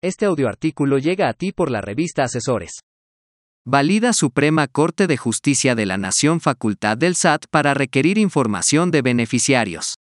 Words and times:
Este 0.00 0.26
audioartículo 0.26 0.98
llega 0.98 1.28
a 1.28 1.32
ti 1.32 1.50
por 1.50 1.72
la 1.72 1.80
revista 1.80 2.22
Asesores. 2.22 2.82
Valida 3.66 4.12
Suprema 4.12 4.68
Corte 4.68 5.08
de 5.08 5.16
Justicia 5.16 5.74
de 5.74 5.86
la 5.86 5.96
Nación 5.96 6.40
facultad 6.40 6.96
del 6.96 7.16
SAT 7.16 7.46
para 7.50 7.74
requerir 7.74 8.16
información 8.16 8.92
de 8.92 9.02
beneficiarios. 9.02 9.96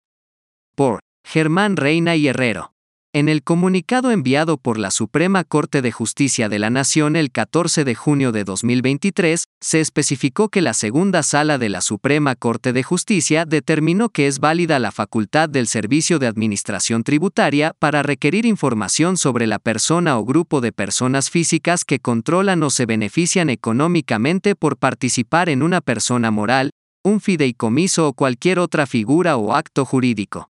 Por 0.74 0.98
Germán 1.24 1.76
Reina 1.76 2.16
y 2.16 2.26
Herrero. 2.26 2.73
En 3.16 3.28
el 3.28 3.44
comunicado 3.44 4.10
enviado 4.10 4.56
por 4.56 4.76
la 4.76 4.90
Suprema 4.90 5.44
Corte 5.44 5.82
de 5.82 5.92
Justicia 5.92 6.48
de 6.48 6.58
la 6.58 6.68
Nación 6.68 7.14
el 7.14 7.30
14 7.30 7.84
de 7.84 7.94
junio 7.94 8.32
de 8.32 8.42
2023, 8.42 9.44
se 9.60 9.80
especificó 9.80 10.48
que 10.48 10.60
la 10.60 10.74
segunda 10.74 11.22
sala 11.22 11.56
de 11.56 11.68
la 11.68 11.80
Suprema 11.80 12.34
Corte 12.34 12.72
de 12.72 12.82
Justicia 12.82 13.44
determinó 13.44 14.08
que 14.08 14.26
es 14.26 14.40
válida 14.40 14.80
la 14.80 14.90
facultad 14.90 15.48
del 15.48 15.68
Servicio 15.68 16.18
de 16.18 16.26
Administración 16.26 17.04
Tributaria 17.04 17.72
para 17.78 18.02
requerir 18.02 18.46
información 18.46 19.16
sobre 19.16 19.46
la 19.46 19.60
persona 19.60 20.18
o 20.18 20.24
grupo 20.24 20.60
de 20.60 20.72
personas 20.72 21.30
físicas 21.30 21.84
que 21.84 22.00
controlan 22.00 22.64
o 22.64 22.70
se 22.70 22.84
benefician 22.84 23.48
económicamente 23.48 24.56
por 24.56 24.76
participar 24.76 25.48
en 25.50 25.62
una 25.62 25.80
persona 25.80 26.32
moral, 26.32 26.70
un 27.04 27.20
fideicomiso 27.20 28.08
o 28.08 28.12
cualquier 28.12 28.58
otra 28.58 28.86
figura 28.86 29.36
o 29.36 29.54
acto 29.54 29.84
jurídico. 29.84 30.50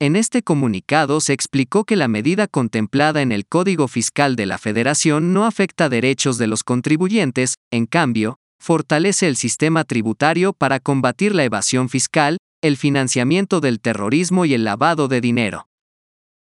En 0.00 0.16
este 0.16 0.42
comunicado 0.42 1.20
se 1.20 1.32
explicó 1.32 1.84
que 1.84 1.94
la 1.94 2.08
medida 2.08 2.48
contemplada 2.48 3.22
en 3.22 3.30
el 3.30 3.46
Código 3.46 3.86
Fiscal 3.86 4.34
de 4.34 4.46
la 4.46 4.58
Federación 4.58 5.32
no 5.32 5.46
afecta 5.46 5.88
derechos 5.88 6.36
de 6.36 6.48
los 6.48 6.64
contribuyentes, 6.64 7.54
en 7.70 7.86
cambio, 7.86 8.38
fortalece 8.60 9.28
el 9.28 9.36
sistema 9.36 9.84
tributario 9.84 10.52
para 10.52 10.80
combatir 10.80 11.34
la 11.34 11.44
evasión 11.44 11.88
fiscal, 11.88 12.38
el 12.60 12.76
financiamiento 12.76 13.60
del 13.60 13.80
terrorismo 13.80 14.44
y 14.46 14.54
el 14.54 14.64
lavado 14.64 15.06
de 15.06 15.20
dinero. 15.20 15.68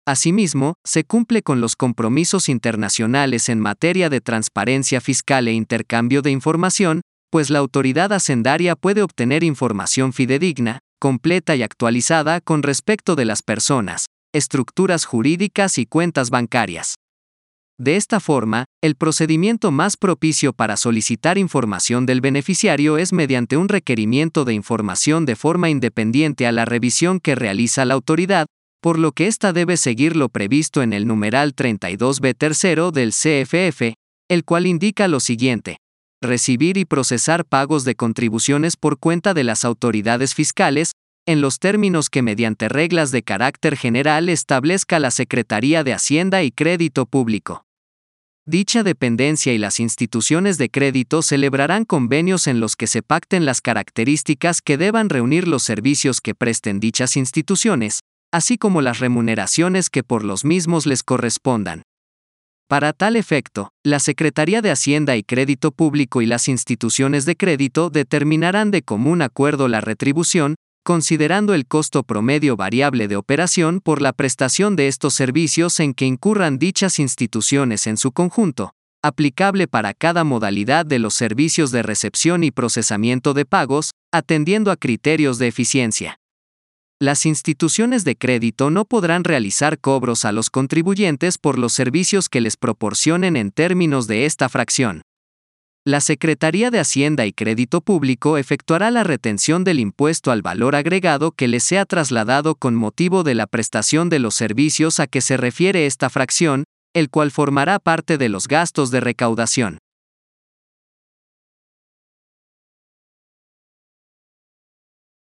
Asimismo, 0.06 0.74
se 0.82 1.04
cumple 1.04 1.42
con 1.42 1.60
los 1.60 1.76
compromisos 1.76 2.48
internacionales 2.48 3.48
en 3.48 3.60
materia 3.60 4.08
de 4.08 4.20
transparencia 4.20 5.00
fiscal 5.00 5.46
e 5.46 5.52
intercambio 5.52 6.22
de 6.22 6.30
información, 6.30 7.02
pues 7.30 7.50
la 7.50 7.58
autoridad 7.58 8.12
hacendaria 8.12 8.76
puede 8.76 9.02
obtener 9.02 9.44
información 9.44 10.12
fidedigna, 10.12 10.80
completa 11.02 11.56
y 11.56 11.64
actualizada 11.64 12.40
con 12.40 12.62
respecto 12.62 13.16
de 13.16 13.24
las 13.24 13.42
personas, 13.42 14.06
estructuras 14.32 15.04
jurídicas 15.04 15.78
y 15.78 15.84
cuentas 15.84 16.30
bancarias. 16.30 16.94
De 17.76 17.96
esta 17.96 18.20
forma, 18.20 18.66
el 18.80 18.94
procedimiento 18.94 19.72
más 19.72 19.96
propicio 19.96 20.52
para 20.52 20.76
solicitar 20.76 21.38
información 21.38 22.06
del 22.06 22.20
beneficiario 22.20 22.98
es 22.98 23.12
mediante 23.12 23.56
un 23.56 23.68
requerimiento 23.68 24.44
de 24.44 24.54
información 24.54 25.26
de 25.26 25.34
forma 25.34 25.70
independiente 25.70 26.46
a 26.46 26.52
la 26.52 26.66
revisión 26.66 27.18
que 27.18 27.34
realiza 27.34 27.84
la 27.84 27.94
autoridad, 27.94 28.46
por 28.80 28.96
lo 28.96 29.10
que 29.10 29.26
ésta 29.26 29.52
debe 29.52 29.78
seguir 29.78 30.14
lo 30.14 30.28
previsto 30.28 30.82
en 30.82 30.92
el 30.92 31.08
numeral 31.08 31.56
32b 31.56 32.36
tercero 32.38 32.92
del 32.92 33.10
CFF, 33.10 33.94
el 34.28 34.44
cual 34.44 34.68
indica 34.68 35.08
lo 35.08 35.18
siguiente 35.18 35.81
recibir 36.22 36.78
y 36.78 36.84
procesar 36.84 37.44
pagos 37.44 37.84
de 37.84 37.94
contribuciones 37.94 38.76
por 38.76 38.98
cuenta 38.98 39.34
de 39.34 39.44
las 39.44 39.64
autoridades 39.64 40.34
fiscales, 40.34 40.92
en 41.26 41.40
los 41.40 41.58
términos 41.58 42.08
que 42.08 42.22
mediante 42.22 42.68
reglas 42.68 43.10
de 43.10 43.22
carácter 43.22 43.76
general 43.76 44.28
establezca 44.28 44.98
la 44.98 45.10
Secretaría 45.10 45.84
de 45.84 45.92
Hacienda 45.92 46.42
y 46.42 46.50
Crédito 46.50 47.06
Público. 47.06 47.64
Dicha 48.44 48.82
dependencia 48.82 49.52
y 49.52 49.58
las 49.58 49.78
instituciones 49.78 50.58
de 50.58 50.68
crédito 50.68 51.22
celebrarán 51.22 51.84
convenios 51.84 52.48
en 52.48 52.58
los 52.58 52.74
que 52.74 52.88
se 52.88 53.02
pacten 53.02 53.44
las 53.44 53.60
características 53.60 54.60
que 54.62 54.76
deban 54.76 55.10
reunir 55.10 55.46
los 55.46 55.62
servicios 55.62 56.20
que 56.20 56.34
presten 56.34 56.80
dichas 56.80 57.16
instituciones, 57.16 58.00
así 58.32 58.58
como 58.58 58.80
las 58.80 58.98
remuneraciones 58.98 59.90
que 59.90 60.02
por 60.02 60.24
los 60.24 60.44
mismos 60.44 60.86
les 60.86 61.04
correspondan. 61.04 61.82
Para 62.72 62.94
tal 62.94 63.16
efecto, 63.16 63.68
la 63.84 64.00
Secretaría 64.00 64.62
de 64.62 64.70
Hacienda 64.70 65.14
y 65.18 65.22
Crédito 65.22 65.72
Público 65.72 66.22
y 66.22 66.26
las 66.26 66.48
instituciones 66.48 67.26
de 67.26 67.36
crédito 67.36 67.90
determinarán 67.90 68.70
de 68.70 68.80
común 68.80 69.20
acuerdo 69.20 69.68
la 69.68 69.82
retribución, 69.82 70.54
considerando 70.82 71.52
el 71.52 71.66
costo 71.66 72.02
promedio 72.02 72.56
variable 72.56 73.08
de 73.08 73.16
operación 73.16 73.80
por 73.80 74.00
la 74.00 74.14
prestación 74.14 74.74
de 74.74 74.88
estos 74.88 75.12
servicios 75.12 75.80
en 75.80 75.92
que 75.92 76.06
incurran 76.06 76.58
dichas 76.58 76.98
instituciones 76.98 77.86
en 77.86 77.98
su 77.98 78.10
conjunto, 78.10 78.72
aplicable 79.02 79.68
para 79.68 79.92
cada 79.92 80.24
modalidad 80.24 80.86
de 80.86 80.98
los 80.98 81.12
servicios 81.12 81.72
de 81.72 81.82
recepción 81.82 82.42
y 82.42 82.52
procesamiento 82.52 83.34
de 83.34 83.44
pagos, 83.44 83.90
atendiendo 84.10 84.70
a 84.70 84.76
criterios 84.76 85.36
de 85.36 85.48
eficiencia 85.48 86.21
las 87.02 87.26
instituciones 87.26 88.04
de 88.04 88.14
crédito 88.14 88.70
no 88.70 88.84
podrán 88.84 89.24
realizar 89.24 89.80
cobros 89.80 90.24
a 90.24 90.30
los 90.30 90.50
contribuyentes 90.50 91.36
por 91.36 91.58
los 91.58 91.72
servicios 91.72 92.28
que 92.28 92.40
les 92.40 92.56
proporcionen 92.56 93.34
en 93.34 93.50
términos 93.50 94.06
de 94.06 94.24
esta 94.24 94.48
fracción. 94.48 95.02
La 95.84 96.00
Secretaría 96.00 96.70
de 96.70 96.78
Hacienda 96.78 97.26
y 97.26 97.32
Crédito 97.32 97.80
Público 97.80 98.38
efectuará 98.38 98.92
la 98.92 99.02
retención 99.02 99.64
del 99.64 99.80
impuesto 99.80 100.30
al 100.30 100.42
valor 100.42 100.76
agregado 100.76 101.32
que 101.32 101.48
les 101.48 101.64
sea 101.64 101.86
trasladado 101.86 102.54
con 102.54 102.76
motivo 102.76 103.24
de 103.24 103.34
la 103.34 103.48
prestación 103.48 104.08
de 104.08 104.20
los 104.20 104.36
servicios 104.36 105.00
a 105.00 105.08
que 105.08 105.22
se 105.22 105.36
refiere 105.36 105.86
esta 105.86 106.08
fracción, 106.08 106.62
el 106.94 107.10
cual 107.10 107.32
formará 107.32 107.80
parte 107.80 108.16
de 108.16 108.28
los 108.28 108.46
gastos 108.46 108.92
de 108.92 109.00
recaudación. 109.00 109.78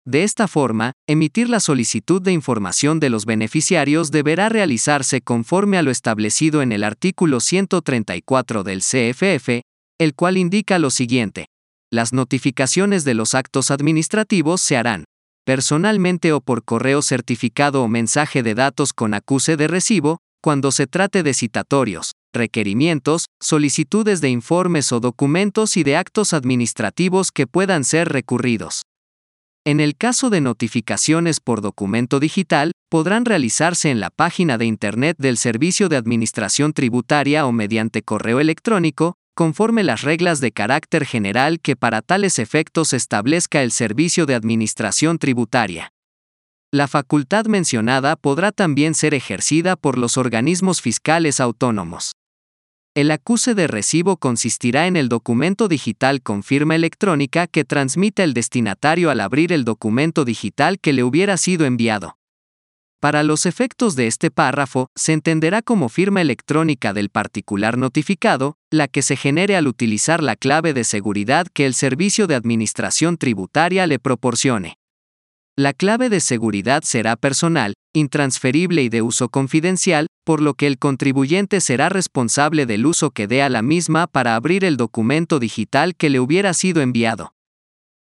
De 0.07 0.23
esta 0.23 0.47
forma, 0.47 0.94
emitir 1.06 1.50
la 1.50 1.59
solicitud 1.59 2.22
de 2.22 2.31
información 2.31 3.01
de 3.01 3.09
los 3.09 3.25
beneficiarios 3.25 4.09
deberá 4.09 4.47
realizarse 4.47 5.19
conforme 5.19 5.78
a 5.78 5.81
lo 5.81 5.91
establecido 5.91 6.62
en 6.62 6.72
el 6.72 6.85
artículo 6.85 7.41
134 7.41 8.63
del 8.63 8.79
CFF, 8.79 9.63
el 10.00 10.16
cual 10.16 10.38
indica 10.38 10.79
lo 10.79 10.91
siguiente. 10.91 11.47
Las 11.91 12.13
notificaciones 12.13 13.03
de 13.03 13.16
los 13.16 13.35
actos 13.35 13.69
administrativos 13.69 14.62
se 14.62 14.78
harán 14.78 15.03
personalmente 15.45 16.31
o 16.31 16.39
por 16.39 16.63
correo 16.63 17.01
certificado 17.01 17.84
o 17.84 17.89
mensaje 17.89 18.44
de 18.44 18.56
datos 18.56 18.94
con 18.94 19.13
acuse 19.13 19.57
de 19.57 19.68
recibo, 19.68 20.19
cuando 20.41 20.72
se 20.72 20.88
trate 20.88 21.22
de 21.22 21.34
citatorios, 21.34 22.13
requerimientos, 22.34 23.25
solicitudes 23.41 24.22
de 24.22 24.29
informes 24.29 24.94
o 24.94 25.01
documentos 25.01 25.75
y 25.75 25.84
de 25.84 25.97
actos 25.97 26.31
administrativos 26.31 27.31
que 27.34 27.45
puedan 27.45 27.84
ser 27.84 28.07
recurridos. 28.07 28.84
En 29.68 29.82
el 29.82 29.98
caso 29.98 30.30
de 30.30 30.40
notificaciones 30.40 31.42
por 31.42 31.60
documento 31.60 32.22
digital, 32.22 32.72
podrán 32.90 33.26
realizarse 33.26 33.90
en 33.90 34.00
la 34.00 34.10
página 34.10 34.58
de 34.58 34.64
Internet 34.64 35.18
del 35.20 35.36
Servicio 35.36 35.90
de 35.90 35.98
Administración 35.98 36.72
Tributaria 36.72 37.46
o 37.46 37.52
mediante 37.52 38.02
correo 38.02 38.40
electrónico, 38.40 39.16
conforme 39.36 39.84
las 39.84 40.04
reglas 40.04 40.40
de 40.40 40.54
carácter 40.54 41.06
general 41.06 41.60
que 41.60 41.76
para 41.76 42.02
tales 42.02 42.40
efectos 42.40 42.94
establezca 42.94 43.62
el 43.62 43.74
Servicio 43.74 44.26
de 44.26 44.36
Administración 44.36 45.20
Tributaria. 45.20 45.92
La 46.72 46.88
facultad 46.88 47.48
mencionada 47.48 48.16
podrá 48.16 48.54
también 48.54 48.96
ser 48.96 49.14
ejercida 49.14 49.76
por 49.76 49.98
los 49.98 50.16
organismos 50.16 50.82
fiscales 50.82 51.42
autónomos. 51.42 52.14
El 52.97 53.12
acuse 53.12 53.53
de 53.53 53.68
recibo 53.68 54.18
consistirá 54.18 54.88
en 54.88 54.96
el 54.96 55.08
documento 55.08 55.68
digital 55.68 56.24
con 56.24 56.41
firma 56.41 56.74
electrónica 56.74 57.46
que 57.46 57.63
transmite 57.63 58.24
el 58.24 58.34
destinatario 58.34 59.12
al 59.12 59.19
abrir 59.19 59.53
el 59.53 59.66
documento 59.66 60.25
digital 60.25 60.80
que 60.80 60.94
le 60.94 61.03
hubiera 61.03 61.38
sido 61.38 61.68
enviado. 61.68 62.18
Para 63.00 63.22
los 63.22 63.46
efectos 63.46 63.96
de 63.96 64.07
este 64.07 64.31
párrafo, 64.31 64.90
se 64.96 65.13
entenderá 65.13 65.62
como 65.62 65.90
firma 65.90 66.22
electrónica 66.22 66.91
del 66.91 67.09
particular 67.09 67.78
notificado, 67.78 68.57
la 68.72 68.88
que 68.88 69.03
se 69.03 69.16
genere 69.16 69.56
al 69.56 69.68
utilizar 69.68 70.24
la 70.24 70.36
clave 70.36 70.74
de 70.74 70.84
seguridad 70.84 71.46
que 71.53 71.68
el 71.68 71.75
Servicio 71.75 72.25
de 72.25 72.34
Administración 72.34 73.18
Tributaria 73.18 73.86
le 73.86 74.00
proporcione. 74.00 74.80
La 75.59 75.73
clave 75.73 76.09
de 76.09 76.19
seguridad 76.19 76.84
será 76.84 77.16
personal, 77.16 77.73
intransferible 77.91 78.84
y 78.84 78.90
de 78.90 79.01
uso 79.01 79.29
confidencial, 79.29 80.06
por 80.23 80.40
lo 80.40 80.53
que 80.53 80.68
el 80.68 80.78
contribuyente 80.78 81.62
será 81.62 81.90
responsable 81.90 82.68
del 82.68 82.85
uso 82.85 83.09
que 83.09 83.25
dé 83.25 83.42
a 83.42 83.50
la 83.50 83.63
misma 83.63 84.06
para 84.06 84.36
abrir 84.36 84.63
el 84.63 84.77
documento 84.77 85.39
digital 85.39 85.95
que 85.95 86.12
le 86.12 86.19
hubiera 86.19 86.54
sido 86.54 86.83
enviado. 86.83 87.33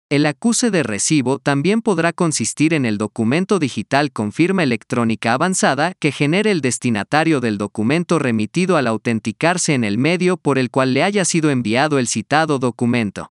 El 0.09 0.25
acuse 0.25 0.71
de 0.71 0.81
recibo 0.81 1.37
también 1.37 1.83
podrá 1.83 2.11
consistir 2.11 2.73
en 2.73 2.85
el 2.85 2.97
documento 2.97 3.59
digital 3.59 4.11
con 4.11 4.31
firma 4.31 4.63
electrónica 4.63 5.33
avanzada 5.33 5.93
que 5.99 6.11
genere 6.11 6.49
el 6.49 6.61
destinatario 6.61 7.39
del 7.39 7.59
documento 7.59 8.17
remitido 8.17 8.77
al 8.77 8.87
autenticarse 8.87 9.75
en 9.75 9.83
el 9.83 9.99
medio 9.99 10.37
por 10.37 10.57
el 10.57 10.71
cual 10.71 10.95
le 10.95 11.03
haya 11.03 11.23
sido 11.23 11.51
enviado 11.51 11.99
el 11.99 12.07
citado 12.07 12.57
documento. 12.57 13.32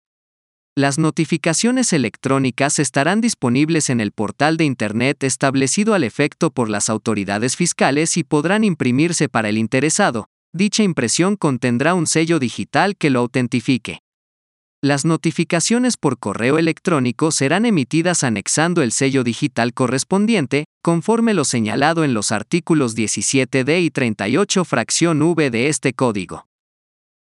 Las 0.78 0.98
notificaciones 0.98 1.94
electrónicas 1.94 2.78
estarán 2.78 3.22
disponibles 3.22 3.88
en 3.88 3.98
el 3.98 4.12
portal 4.12 4.58
de 4.58 4.66
Internet 4.66 5.24
establecido 5.24 5.94
al 5.94 6.04
efecto 6.04 6.50
por 6.50 6.68
las 6.68 6.90
autoridades 6.90 7.56
fiscales 7.56 8.18
y 8.18 8.24
podrán 8.24 8.62
imprimirse 8.62 9.30
para 9.30 9.48
el 9.48 9.56
interesado. 9.56 10.28
Dicha 10.52 10.82
impresión 10.82 11.36
contendrá 11.36 11.94
un 11.94 12.06
sello 12.06 12.38
digital 12.38 12.94
que 12.98 13.08
lo 13.08 13.20
autentifique. 13.20 14.00
Las 14.82 15.06
notificaciones 15.06 15.96
por 15.96 16.18
correo 16.18 16.58
electrónico 16.58 17.30
serán 17.30 17.64
emitidas 17.64 18.22
anexando 18.22 18.82
el 18.82 18.92
sello 18.92 19.24
digital 19.24 19.72
correspondiente, 19.72 20.66
conforme 20.82 21.32
lo 21.32 21.46
señalado 21.46 22.04
en 22.04 22.12
los 22.12 22.32
artículos 22.32 22.94
17d 22.94 23.80
y 23.80 23.90
38 23.90 24.62
fracción 24.66 25.22
v 25.22 25.48
de 25.50 25.68
este 25.70 25.94
código. 25.94 26.46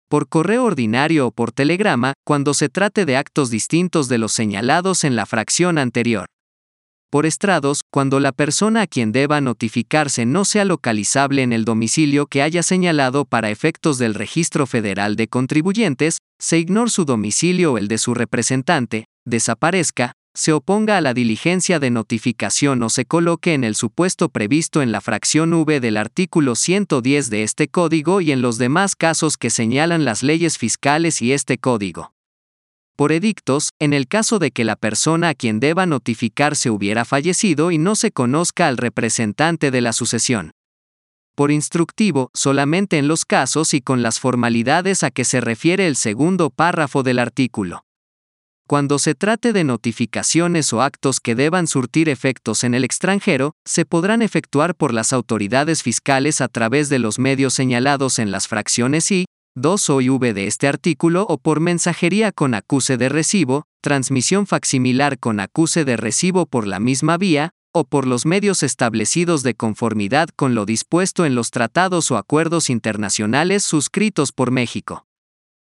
Por 0.09 0.29
correo 0.29 0.65
ordinario 0.65 1.27
o 1.27 1.31
por 1.31 1.51
telegrama, 1.51 2.13
cuando 2.23 2.53
se 2.53 2.69
trate 2.69 3.05
de 3.05 3.17
actos 3.17 3.49
distintos 3.49 4.07
de 4.07 4.19
los 4.19 4.31
señalados 4.33 5.03
en 5.03 5.15
la 5.15 5.25
fracción 5.25 5.77
anterior. 5.77 6.27
Por 7.09 7.25
estrados, 7.25 7.81
cuando 7.91 8.19
la 8.19 8.31
persona 8.31 8.81
a 8.81 8.87
quien 8.87 9.11
deba 9.11 9.39
notificarse 9.41 10.25
no 10.25 10.43
sea 10.43 10.65
localizable 10.65 11.43
en 11.43 11.53
el 11.53 11.63
domicilio 11.63 12.27
que 12.27 12.41
haya 12.41 12.61
señalado 12.61 13.25
para 13.25 13.49
efectos 13.49 13.97
del 13.97 14.13
Registro 14.13 14.67
Federal 14.67 15.15
de 15.15 15.27
Contribuyentes, 15.27 16.17
se 16.39 16.59
ignore 16.59 16.91
su 16.91 17.05
domicilio 17.05 17.73
o 17.73 17.77
el 17.77 17.87
de 17.87 17.97
su 17.97 18.13
representante, 18.13 19.05
desaparezca, 19.25 20.13
se 20.35 20.53
oponga 20.53 20.97
a 20.97 21.01
la 21.01 21.13
diligencia 21.13 21.79
de 21.79 21.89
notificación 21.89 22.83
o 22.83 22.89
se 22.89 23.05
coloque 23.05 23.53
en 23.53 23.63
el 23.63 23.73
supuesto 23.73 24.29
previsto 24.29 24.81
en 24.81 24.91
la 24.91 25.01
fracción 25.01 25.53
V 25.53 25.79
del 25.79 25.97
artículo 25.97 26.55
110 26.55 27.29
de 27.29 27.43
este 27.43 27.67
código 27.67 28.21
y 28.21 28.31
en 28.31 28.41
los 28.41 28.57
demás 28.57 28.95
casos 28.95 29.37
que 29.37 29.49
señalan 29.49 30.05
las 30.05 30.21
leyes 30.21 30.57
fiscales 30.57 31.21
y 31.21 31.31
este 31.31 31.57
código 31.57 32.11
por 32.95 33.11
edictos, 33.11 33.71
en 33.79 33.93
el 33.93 34.07
caso 34.07 34.39
de 34.39 34.51
que 34.51 34.63
la 34.63 34.75
persona 34.75 35.29
a 35.29 35.33
quien 35.33 35.59
deba 35.59 35.85
notificarse 35.85 36.69
hubiera 36.69 37.05
fallecido 37.05 37.71
y 37.71 37.77
no 37.77 37.95
se 37.95 38.11
conozca 38.11 38.67
al 38.67 38.77
representante 38.77 39.69
de 39.69 39.81
la 39.81 39.91
sucesión. 39.91 40.51
Por 41.35 41.51
instructivo, 41.51 42.29
solamente 42.33 42.97
en 42.97 43.09
los 43.09 43.25
casos 43.25 43.73
y 43.73 43.81
con 43.81 44.01
las 44.01 44.21
formalidades 44.21 45.03
a 45.03 45.11
que 45.11 45.25
se 45.25 45.41
refiere 45.41 45.87
el 45.87 45.97
segundo 45.97 46.49
párrafo 46.49 47.03
del 47.03 47.19
artículo. 47.19 47.84
Cuando 48.67 48.97
se 48.97 49.13
trate 49.13 49.53
de 49.53 49.63
notificaciones 49.63 50.73
o 50.73 50.81
actos 50.81 51.19
que 51.19 51.35
deban 51.35 51.67
surtir 51.67 52.09
efectos 52.09 52.63
en 52.63 52.73
el 52.73 52.83
extranjero, 52.83 53.53
se 53.63 53.85
podrán 53.85 54.23
efectuar 54.23 54.73
por 54.73 54.91
las 54.91 55.13
autoridades 55.13 55.83
fiscales 55.83 56.41
a 56.41 56.47
través 56.47 56.89
de 56.89 56.97
los 56.97 57.19
medios 57.19 57.53
señalados 57.53 58.17
en 58.17 58.31
las 58.31 58.47
fracciones 58.47 59.11
I, 59.11 59.25
2 59.53 59.89
o 59.91 59.97
V 59.97 60.33
de 60.33 60.47
este 60.47 60.67
artículo 60.67 61.27
o 61.29 61.37
por 61.37 61.59
mensajería 61.59 62.31
con 62.31 62.55
acuse 62.55 62.97
de 62.97 63.07
recibo, 63.07 63.65
transmisión 63.81 64.47
facsimilar 64.47 65.19
con 65.19 65.39
acuse 65.39 65.85
de 65.85 65.95
recibo 65.95 66.47
por 66.47 66.65
la 66.65 66.79
misma 66.79 67.17
vía, 67.17 67.51
o 67.71 67.83
por 67.83 68.07
los 68.07 68.25
medios 68.25 68.63
establecidos 68.63 69.43
de 69.43 69.53
conformidad 69.53 70.29
con 70.35 70.55
lo 70.55 70.65
dispuesto 70.65 71.23
en 71.25 71.35
los 71.35 71.51
tratados 71.51 72.09
o 72.09 72.17
acuerdos 72.17 72.71
internacionales 72.71 73.61
suscritos 73.61 74.31
por 74.31 74.49
México. 74.49 75.05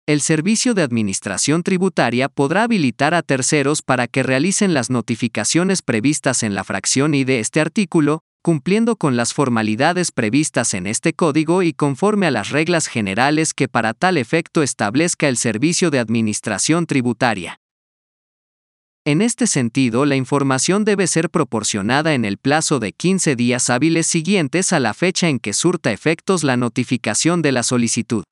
El 0.09 0.21
Servicio 0.21 0.73
de 0.75 0.83
Administración 0.83 1.65
Tributaria 1.65 2.29
podrá 2.29 2.63
habilitar 2.63 3.13
a 3.13 3.23
terceros 3.23 3.83
para 3.83 4.07
que 4.07 4.23
realicen 4.23 4.73
las 4.73 4.89
notificaciones 4.89 5.83
previstas 5.83 6.45
en 6.45 6.55
la 6.55 6.63
fracción 6.63 7.13
I 7.13 7.25
de 7.25 7.41
este 7.41 7.61
artículo, 7.61 8.21
cumpliendo 8.41 8.95
con 8.95 9.17
las 9.17 9.35
formalidades 9.35 10.13
previstas 10.13 10.75
en 10.75 10.87
este 10.87 11.13
código 11.13 11.65
y 11.65 11.73
conforme 11.73 12.29
a 12.29 12.31
las 12.31 12.51
reglas 12.51 12.87
generales 12.87 13.53
que 13.53 13.67
para 13.67 13.95
tal 13.95 14.17
efecto 14.17 14.63
establezca 14.63 15.27
el 15.29 15.37
Servicio 15.37 15.91
de 15.91 15.99
Administración 15.99 16.87
Tributaria. 16.87 17.59
En 19.05 19.21
este 19.21 19.49
sentido, 19.49 20.05
la 20.05 20.15
información 20.15 20.85
debe 20.85 21.09
ser 21.09 21.31
proporcionada 21.31 22.15
en 22.15 22.25
el 22.25 22.39
plazo 22.39 22.79
de 22.79 22.93
15 22.93 23.35
días 23.35 23.71
hábiles 23.71 24.07
siguientes 24.07 24.73
a 24.73 24.79
la 24.79 24.95
fecha 24.95 25.29
en 25.29 25.41
que 25.41 25.53
surta 25.53 25.91
efectos 25.91 26.45
la 26.45 26.57
notificación 26.57 27.43
de 27.43 27.51
la 27.51 27.65
solicitud. 27.65 28.23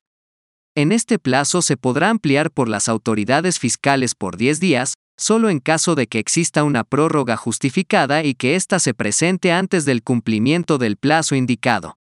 En 0.77 0.91
este 0.91 1.19
plazo 1.19 1.61
se 1.61 1.77
podrá 1.77 2.09
ampliar 2.09 2.51
por 2.51 2.67
las 2.67 2.89
autoridades 2.89 3.59
fiscales 3.59 4.13
por 4.13 4.35
10 4.35 4.59
días, 4.59 4.95
solo 5.17 5.49
en 5.49 5.61
caso 5.61 5.95
de 5.95 6.07
que 6.07 6.19
exista 6.19 6.65
una 6.65 6.83
prórroga 6.83 7.37
justificada 7.37 8.25
y 8.25 8.35
que 8.35 8.55
ésta 8.55 8.79
se 8.79 8.93
presente 8.93 9.53
antes 9.53 9.85
del 9.85 10.03
cumplimiento 10.03 10.77
del 10.77 10.97
plazo 10.97 11.33
indicado. 11.35 11.95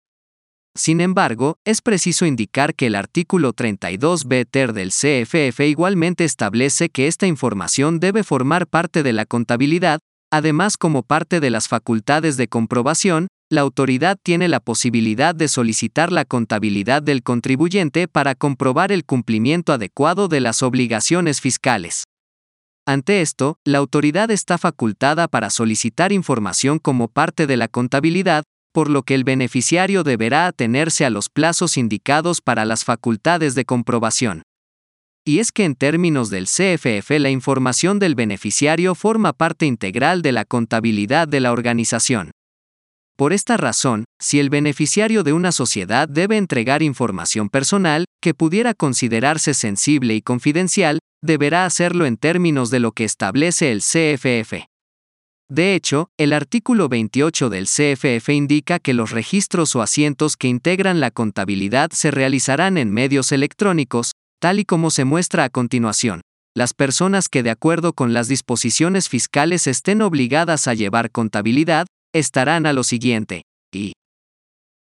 Sin 0.74 1.02
embargo, 1.02 1.58
es 1.66 1.82
preciso 1.82 2.24
indicar 2.24 2.74
que 2.74 2.86
el 2.86 2.94
artículo 2.94 3.52
32b 3.52 4.46
ter 4.50 4.72
del 4.72 4.88
CFF 4.88 5.60
igualmente 5.60 6.24
establece 6.24 6.88
que 6.88 7.08
esta 7.08 7.26
información 7.26 8.00
debe 8.00 8.24
formar 8.24 8.66
parte 8.66 9.02
de 9.02 9.12
la 9.12 9.26
contabilidad, 9.26 10.00
además 10.30 10.78
como 10.78 11.02
parte 11.02 11.40
de 11.40 11.50
las 11.50 11.68
facultades 11.68 12.38
de 12.38 12.48
comprobación, 12.48 13.28
la 13.52 13.60
autoridad 13.60 14.18
tiene 14.22 14.48
la 14.48 14.60
posibilidad 14.60 15.34
de 15.34 15.46
solicitar 15.46 16.10
la 16.10 16.24
contabilidad 16.24 17.02
del 17.02 17.22
contribuyente 17.22 18.08
para 18.08 18.34
comprobar 18.34 18.92
el 18.92 19.04
cumplimiento 19.04 19.74
adecuado 19.74 20.26
de 20.28 20.40
las 20.40 20.62
obligaciones 20.62 21.42
fiscales. 21.42 22.04
Ante 22.86 23.20
esto, 23.20 23.58
la 23.66 23.76
autoridad 23.76 24.30
está 24.30 24.56
facultada 24.56 25.28
para 25.28 25.50
solicitar 25.50 26.12
información 26.12 26.78
como 26.78 27.08
parte 27.08 27.46
de 27.46 27.58
la 27.58 27.68
contabilidad, 27.68 28.44
por 28.72 28.88
lo 28.88 29.02
que 29.02 29.14
el 29.14 29.22
beneficiario 29.22 30.02
deberá 30.02 30.46
atenerse 30.46 31.04
a 31.04 31.10
los 31.10 31.28
plazos 31.28 31.76
indicados 31.76 32.40
para 32.40 32.64
las 32.64 32.84
facultades 32.84 33.54
de 33.54 33.66
comprobación. 33.66 34.44
Y 35.26 35.40
es 35.40 35.52
que 35.52 35.66
en 35.66 35.74
términos 35.74 36.30
del 36.30 36.46
CFF 36.46 37.10
la 37.18 37.28
información 37.28 37.98
del 37.98 38.14
beneficiario 38.14 38.94
forma 38.94 39.34
parte 39.34 39.66
integral 39.66 40.22
de 40.22 40.32
la 40.32 40.46
contabilidad 40.46 41.28
de 41.28 41.40
la 41.40 41.52
organización. 41.52 42.30
Por 43.22 43.32
esta 43.32 43.56
razón, 43.56 44.04
si 44.20 44.40
el 44.40 44.50
beneficiario 44.50 45.22
de 45.22 45.32
una 45.32 45.52
sociedad 45.52 46.08
debe 46.08 46.36
entregar 46.36 46.82
información 46.82 47.50
personal, 47.50 48.04
que 48.20 48.34
pudiera 48.34 48.74
considerarse 48.74 49.54
sensible 49.54 50.16
y 50.16 50.22
confidencial, 50.22 50.98
deberá 51.22 51.64
hacerlo 51.64 52.04
en 52.04 52.16
términos 52.16 52.70
de 52.70 52.80
lo 52.80 52.90
que 52.90 53.04
establece 53.04 53.70
el 53.70 53.78
CFF. 53.78 54.64
De 55.48 55.76
hecho, 55.76 56.08
el 56.18 56.32
artículo 56.32 56.88
28 56.88 57.48
del 57.48 57.66
CFF 57.66 58.28
indica 58.30 58.80
que 58.80 58.92
los 58.92 59.12
registros 59.12 59.76
o 59.76 59.82
asientos 59.82 60.36
que 60.36 60.48
integran 60.48 60.98
la 60.98 61.12
contabilidad 61.12 61.92
se 61.92 62.10
realizarán 62.10 62.76
en 62.76 62.90
medios 62.90 63.30
electrónicos, 63.30 64.10
tal 64.40 64.58
y 64.58 64.64
como 64.64 64.90
se 64.90 65.04
muestra 65.04 65.44
a 65.44 65.48
continuación. 65.48 66.22
Las 66.56 66.74
personas 66.74 67.28
que 67.28 67.44
de 67.44 67.50
acuerdo 67.50 67.92
con 67.92 68.14
las 68.14 68.26
disposiciones 68.26 69.08
fiscales 69.08 69.68
estén 69.68 70.02
obligadas 70.02 70.66
a 70.66 70.74
llevar 70.74 71.12
contabilidad, 71.12 71.86
estarán 72.12 72.66
a 72.66 72.72
lo 72.72 72.84
siguiente. 72.84 73.42
Y 73.74 73.92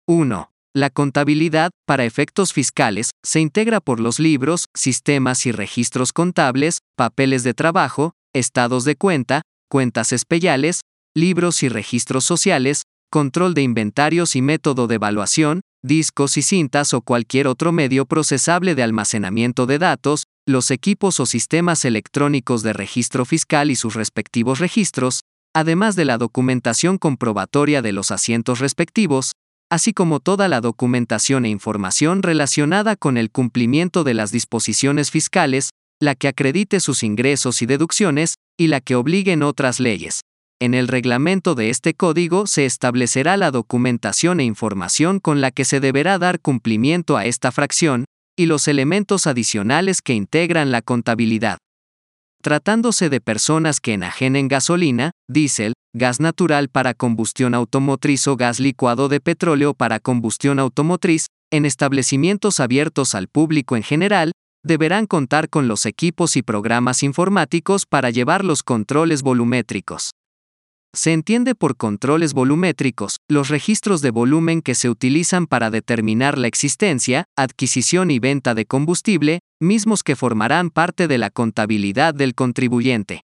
1. 0.06 0.50
La 0.74 0.90
contabilidad, 0.90 1.70
para 1.86 2.04
efectos 2.04 2.52
fiscales, 2.52 3.10
se 3.24 3.40
integra 3.40 3.80
por 3.80 4.00
los 4.00 4.18
libros, 4.18 4.66
sistemas 4.76 5.44
y 5.46 5.52
registros 5.52 6.12
contables, 6.12 6.78
papeles 6.96 7.42
de 7.42 7.54
trabajo, 7.54 8.12
estados 8.34 8.84
de 8.84 8.96
cuenta, 8.96 9.42
cuentas 9.70 10.12
especiales, 10.12 10.80
libros 11.14 11.62
y 11.62 11.68
registros 11.68 12.24
sociales, 12.24 12.82
control 13.10 13.54
de 13.54 13.62
inventarios 13.62 14.36
y 14.36 14.42
método 14.42 14.86
de 14.86 14.96
evaluación, 14.96 15.62
discos 15.82 16.36
y 16.36 16.42
cintas 16.42 16.92
o 16.94 17.02
cualquier 17.02 17.46
otro 17.46 17.72
medio 17.72 18.04
procesable 18.06 18.74
de 18.74 18.82
almacenamiento 18.82 19.66
de 19.66 19.78
datos, 19.78 20.24
los 20.46 20.70
equipos 20.70 21.20
o 21.20 21.26
sistemas 21.26 21.84
electrónicos 21.84 22.62
de 22.62 22.72
registro 22.72 23.24
fiscal 23.24 23.70
y 23.70 23.76
sus 23.76 23.94
respectivos 23.94 24.58
registros, 24.58 25.20
además 25.54 25.96
de 25.96 26.04
la 26.04 26.18
documentación 26.18 26.98
comprobatoria 26.98 27.82
de 27.82 27.92
los 27.92 28.10
asientos 28.10 28.58
respectivos, 28.60 29.32
así 29.70 29.92
como 29.92 30.20
toda 30.20 30.48
la 30.48 30.60
documentación 30.60 31.44
e 31.44 31.50
información 31.50 32.22
relacionada 32.22 32.96
con 32.96 33.16
el 33.16 33.30
cumplimiento 33.30 34.04
de 34.04 34.14
las 34.14 34.32
disposiciones 34.32 35.10
fiscales, 35.10 35.70
la 36.00 36.14
que 36.14 36.28
acredite 36.28 36.80
sus 36.80 37.02
ingresos 37.02 37.60
y 37.62 37.66
deducciones, 37.66 38.34
y 38.58 38.68
la 38.68 38.80
que 38.80 38.94
obliguen 38.94 39.42
otras 39.42 39.80
leyes. 39.80 40.22
En 40.60 40.74
el 40.74 40.88
reglamento 40.88 41.54
de 41.54 41.70
este 41.70 41.94
código 41.94 42.46
se 42.46 42.66
establecerá 42.66 43.36
la 43.36 43.50
documentación 43.50 44.40
e 44.40 44.44
información 44.44 45.20
con 45.20 45.40
la 45.40 45.50
que 45.50 45.64
se 45.64 45.78
deberá 45.80 46.18
dar 46.18 46.40
cumplimiento 46.40 47.16
a 47.16 47.26
esta 47.26 47.52
fracción, 47.52 48.04
y 48.36 48.46
los 48.46 48.68
elementos 48.68 49.26
adicionales 49.26 50.02
que 50.02 50.14
integran 50.14 50.70
la 50.70 50.82
contabilidad. 50.82 51.58
Tratándose 52.48 53.10
de 53.10 53.20
personas 53.20 53.78
que 53.78 53.92
enajenen 53.92 54.48
gasolina, 54.48 55.10
diésel, 55.28 55.74
gas 55.94 56.18
natural 56.18 56.70
para 56.70 56.94
combustión 56.94 57.52
automotriz 57.52 58.26
o 58.26 58.38
gas 58.38 58.58
licuado 58.58 59.10
de 59.10 59.20
petróleo 59.20 59.74
para 59.74 60.00
combustión 60.00 60.58
automotriz, 60.58 61.26
en 61.50 61.66
establecimientos 61.66 62.58
abiertos 62.58 63.14
al 63.14 63.28
público 63.28 63.76
en 63.76 63.82
general, 63.82 64.32
deberán 64.64 65.04
contar 65.04 65.50
con 65.50 65.68
los 65.68 65.84
equipos 65.84 66.36
y 66.36 66.42
programas 66.42 67.02
informáticos 67.02 67.84
para 67.84 68.08
llevar 68.08 68.46
los 68.46 68.62
controles 68.62 69.20
volumétricos. 69.20 70.12
Se 70.94 71.12
entiende 71.12 71.54
por 71.54 71.76
controles 71.76 72.32
volumétricos 72.32 73.18
los 73.28 73.48
registros 73.48 74.00
de 74.00 74.10
volumen 74.10 74.62
que 74.62 74.74
se 74.74 74.88
utilizan 74.88 75.46
para 75.46 75.70
determinar 75.70 76.38
la 76.38 76.46
existencia, 76.46 77.24
adquisición 77.36 78.10
y 78.10 78.18
venta 78.18 78.54
de 78.54 78.64
combustible, 78.64 79.40
mismos 79.60 80.02
que 80.02 80.16
formarán 80.16 80.70
parte 80.70 81.06
de 81.06 81.18
la 81.18 81.30
contabilidad 81.30 82.14
del 82.14 82.34
contribuyente. 82.34 83.22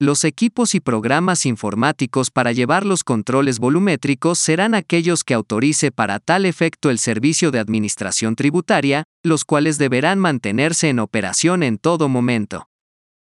Los 0.00 0.24
equipos 0.24 0.74
y 0.74 0.80
programas 0.80 1.46
informáticos 1.46 2.30
para 2.30 2.52
llevar 2.52 2.84
los 2.84 3.04
controles 3.04 3.60
volumétricos 3.60 4.38
serán 4.38 4.74
aquellos 4.74 5.24
que 5.24 5.34
autorice 5.34 5.92
para 5.92 6.18
tal 6.18 6.44
efecto 6.44 6.90
el 6.90 6.98
Servicio 6.98 7.50
de 7.50 7.60
Administración 7.60 8.36
Tributaria, 8.36 9.04
los 9.22 9.44
cuales 9.44 9.78
deberán 9.78 10.18
mantenerse 10.18 10.88
en 10.88 10.98
operación 10.98 11.62
en 11.62 11.78
todo 11.78 12.08
momento. 12.08 12.68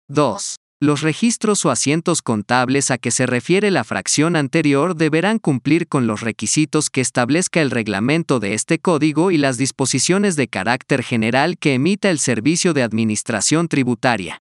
2. 0.08 0.56
Los 0.80 1.02
registros 1.02 1.64
o 1.64 1.70
asientos 1.70 2.20
contables 2.20 2.90
a 2.90 2.98
que 2.98 3.10
se 3.10 3.26
refiere 3.26 3.70
la 3.70 3.84
fracción 3.84 4.36
anterior 4.36 4.96
deberán 4.96 5.38
cumplir 5.38 5.88
con 5.88 6.06
los 6.06 6.20
requisitos 6.20 6.90
que 6.90 7.00
establezca 7.00 7.62
el 7.62 7.70
reglamento 7.70 8.40
de 8.40 8.54
este 8.54 8.78
código 8.78 9.30
y 9.30 9.38
las 9.38 9.56
disposiciones 9.56 10.36
de 10.36 10.48
carácter 10.48 11.02
general 11.02 11.58
que 11.58 11.74
emita 11.74 12.10
el 12.10 12.18
Servicio 12.18 12.74
de 12.74 12.82
Administración 12.82 13.68
Tributaria. 13.68 14.38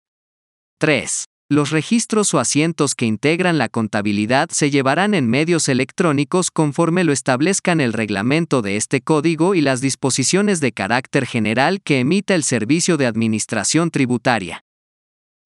3. 0.78 1.24
Los 1.50 1.70
registros 1.70 2.34
o 2.34 2.38
asientos 2.38 2.94
que 2.94 3.06
integran 3.06 3.56
la 3.56 3.70
contabilidad 3.70 4.50
se 4.52 4.70
llevarán 4.70 5.14
en 5.14 5.30
medios 5.30 5.70
electrónicos 5.70 6.50
conforme 6.50 7.04
lo 7.04 7.12
establezcan 7.12 7.80
el 7.80 7.94
reglamento 7.94 8.60
de 8.60 8.76
este 8.76 9.00
código 9.00 9.54
y 9.54 9.62
las 9.62 9.80
disposiciones 9.80 10.60
de 10.60 10.72
carácter 10.72 11.26
general 11.26 11.80
que 11.80 12.00
emita 12.00 12.34
el 12.34 12.44
Servicio 12.44 12.98
de 12.98 13.06
Administración 13.06 13.90
Tributaria. 13.90 14.62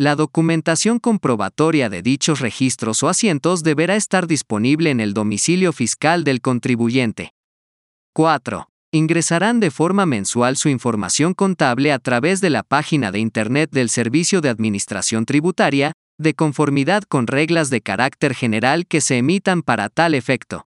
La 0.03 0.17
documentación 0.17 0.99
comprobatoria 0.99 1.89
de 1.89 2.03
dichos 2.03 2.41
registros 2.41 3.05
o 3.05 3.09
asientos 3.09 3.63
deberá 3.63 3.95
estar 3.95 4.27
disponible 4.27 4.91
en 4.91 4.99
el 4.99 5.15
domicilio 5.15 5.73
fiscal 5.73 6.25
del 6.25 6.41
contribuyente. 6.41 7.35
4 8.13 8.67
ingresarán 8.91 9.61
de 9.61 9.71
forma 9.71 10.05
mensual 10.05 10.57
su 10.57 10.69
información 10.69 11.35
contable 11.35 11.93
a 11.93 12.01
través 12.01 12.41
de 12.41 12.51
la 12.51 12.65
página 12.65 13.13
de 13.13 13.21
Internet 13.21 13.71
del 13.71 13.89
Servicio 13.91 14.41
de 14.41 14.49
Administración 14.49 15.25
Tributaria, 15.25 15.93
de 16.19 16.35
conformidad 16.35 17.05
con 17.05 17.29
reglas 17.29 17.71
de 17.71 17.81
carácter 17.81 18.35
general 18.35 18.89
que 18.89 19.01
se 19.01 19.19
emitan 19.19 19.63
para 19.63 19.89
tal 19.89 20.17
efecto. 20.17 20.67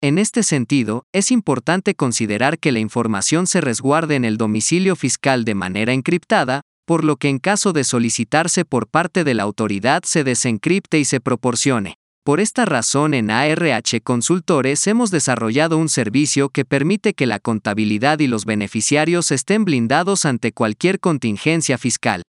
En 0.00 0.16
este 0.16 0.42
sentido, 0.42 1.04
es 1.12 1.30
importante 1.30 1.94
considerar 1.94 2.58
que 2.58 2.72
la 2.72 2.78
información 2.78 3.46
se 3.46 3.60
resguarde 3.60 4.14
en 4.14 4.24
el 4.24 4.38
domicilio 4.38 4.96
fiscal 4.96 5.44
de 5.44 5.54
manera 5.54 5.92
encriptada, 5.92 6.62
por 6.86 7.04
lo 7.04 7.16
que 7.16 7.28
en 7.28 7.38
caso 7.38 7.74
de 7.74 7.84
solicitarse 7.84 8.64
por 8.64 8.86
parte 8.88 9.24
de 9.24 9.34
la 9.34 9.42
autoridad 9.42 10.04
se 10.04 10.24
desencripte 10.24 10.98
y 10.98 11.04
se 11.04 11.20
proporcione. 11.20 11.96
Por 12.24 12.40
esta 12.40 12.64
razón 12.64 13.14
en 13.14 13.30
ARH 13.30 14.00
Consultores 14.02 14.86
hemos 14.86 15.10
desarrollado 15.10 15.78
un 15.78 15.88
servicio 15.88 16.48
que 16.48 16.64
permite 16.64 17.14
que 17.14 17.26
la 17.26 17.38
contabilidad 17.38 18.18
y 18.20 18.26
los 18.26 18.44
beneficiarios 18.44 19.30
estén 19.30 19.64
blindados 19.64 20.24
ante 20.24 20.50
cualquier 20.52 20.98
contingencia 20.98 21.78
fiscal. 21.78 22.22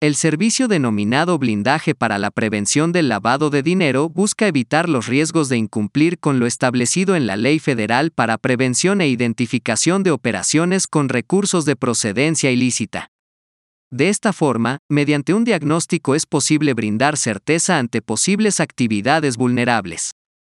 El 0.00 0.16
servicio 0.16 0.66
denominado 0.66 1.38
blindaje 1.38 1.94
para 1.94 2.18
la 2.18 2.32
prevención 2.32 2.90
del 2.90 3.08
lavado 3.08 3.50
de 3.50 3.62
dinero 3.62 4.08
busca 4.08 4.48
evitar 4.48 4.88
los 4.88 5.06
riesgos 5.06 5.48
de 5.48 5.58
incumplir 5.58 6.18
con 6.18 6.40
lo 6.40 6.46
establecido 6.46 7.14
en 7.14 7.28
la 7.28 7.36
Ley 7.36 7.60
Federal 7.60 8.10
para 8.10 8.38
Prevención 8.38 9.00
e 9.00 9.06
Identificación 9.06 10.02
de 10.02 10.10
Operaciones 10.10 10.88
con 10.88 11.08
Recursos 11.08 11.64
de 11.64 11.76
Procedencia 11.76 12.50
Ilícita. 12.50 13.11
De 13.94 14.08
esta 14.08 14.32
forma, 14.32 14.78
mediante 14.88 15.34
un 15.34 15.44
diagnóstico 15.44 16.14
es 16.14 16.24
posible 16.24 16.72
brindar 16.72 17.18
certeza 17.18 17.76
ante 17.76 18.00
posibles 18.00 18.58
actividades 18.58 19.36
vulnerables. 19.36 20.12